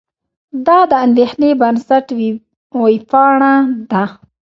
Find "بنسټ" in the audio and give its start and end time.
1.61-2.05